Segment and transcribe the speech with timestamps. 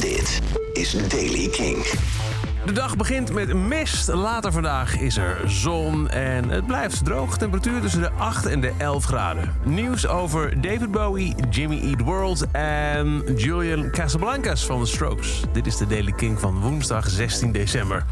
[0.00, 0.40] Dit
[0.72, 1.86] is Daily King.
[2.66, 4.08] De dag begint met mist.
[4.08, 7.38] Later vandaag is er zon en het blijft droog.
[7.38, 9.52] Temperatuur tussen de 8 en de 11 graden.
[9.64, 15.42] Nieuws over David Bowie, Jimmy Eat World en Julian Casablancas van The Strokes.
[15.52, 18.04] Dit is de Daily King van woensdag 16 december.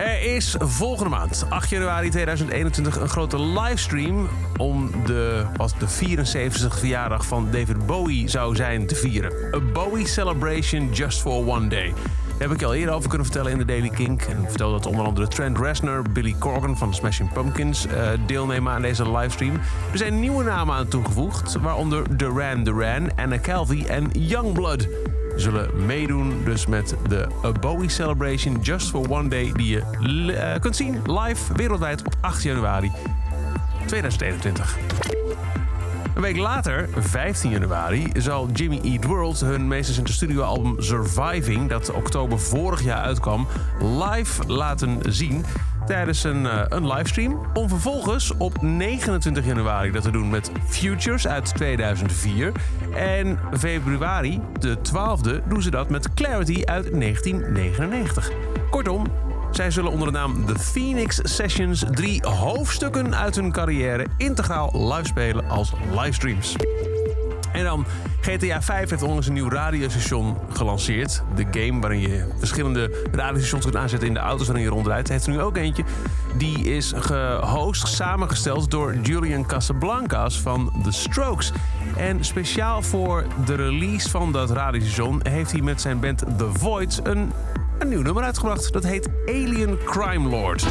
[0.00, 6.78] Er is volgende maand, 8 januari 2021, een grote livestream om de, wat de 74
[6.78, 9.32] verjaardag van David Bowie zou zijn te vieren.
[9.54, 11.92] A Bowie Celebration Just for One Day.
[12.28, 14.22] Daar heb ik je al eerder over kunnen vertellen in de Daily Kink.
[14.22, 18.72] En ik vertelde dat onder andere Trent Reznor, Billy Corgan van Smashing Pumpkins uh, deelnemen
[18.72, 19.54] aan deze livestream.
[19.92, 24.88] Er zijn nieuwe namen aan toegevoegd, waaronder Duran Duran, Anna Calvi en Youngblood
[25.40, 26.44] zullen meedoen.
[26.44, 29.82] Dus met de A Bowie Celebration Just for One Day, die je
[30.32, 32.92] uh, kunt zien live wereldwijd op 8 januari
[33.86, 35.29] 2021.
[36.14, 41.90] Een week later, 15 januari, zal Jimmy Eat World hun meest recente studioalbum Surviving, dat
[41.90, 43.46] oktober vorig jaar uitkwam,
[43.80, 45.44] live laten zien
[45.86, 47.46] tijdens een, uh, een livestream.
[47.54, 52.52] Om vervolgens op 29 januari dat te doen met Futures uit 2004.
[52.94, 58.30] En februari, de 12e, doen ze dat met Clarity uit 1999.
[58.70, 59.06] Kortom,
[59.50, 65.06] zij zullen onder de naam The Phoenix Sessions drie hoofdstukken uit hun carrière integraal live
[65.06, 66.56] spelen als livestreams.
[67.52, 67.86] En dan
[68.20, 71.22] GTA 5 heeft onlangs een nieuw radiostation gelanceerd.
[71.34, 75.08] De game waarin je verschillende radiostations kunt aanzetten in de auto's waarin je rondrijdt.
[75.08, 75.84] Heeft er nu ook eentje.
[76.36, 81.52] Die is gehost, samengesteld door Julian Casablancas van The Strokes.
[81.96, 87.00] En speciaal voor de release van dat radiostation heeft hij met zijn band The Voids
[87.02, 87.32] een,
[87.80, 88.72] een nieuw nummer uitgebracht.
[88.72, 90.66] Dat heet Alien Crime Lord.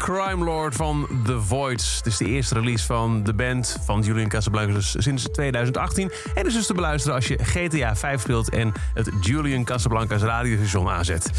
[0.00, 1.96] Crime Lord van The Voids.
[1.96, 6.10] Het is de eerste release van de band van Julian Casablancas sinds 2018.
[6.34, 10.88] En is dus te beluisteren als je GTA 5 speelt en het Julian Casablancas radiostation
[10.88, 11.30] aanzet.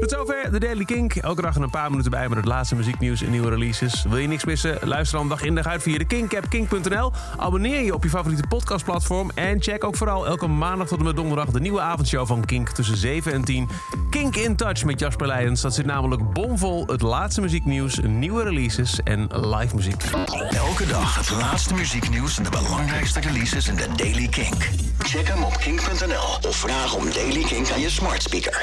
[0.00, 1.14] Tot zover de Daily Kink.
[1.14, 4.04] Elke dag een paar minuten bij met het laatste muzieknieuws en nieuwe releases.
[4.08, 4.78] Wil je niks missen?
[4.82, 7.12] Luister dan dag in dag uit via de Kink-app kink.nl.
[7.36, 9.30] Abonneer je op je favoriete podcastplatform.
[9.34, 12.68] En check ook vooral elke maandag tot en met donderdag de nieuwe avondshow van Kink
[12.68, 13.68] tussen 7 en 10.
[14.10, 15.60] Kink in Touch met Jasper Leidens.
[15.60, 20.02] Dat zit namelijk bomvol het laatste muzieknieuws, nieuwe releases en live muziek.
[20.50, 24.68] Elke dag het laatste muzieknieuws en de belangrijkste releases in de Daily Kink.
[24.98, 28.56] Check hem op kink.nl of vraag om Daily Kink aan je smart speaker.